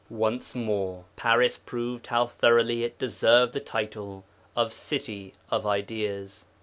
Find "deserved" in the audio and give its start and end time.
2.97-3.53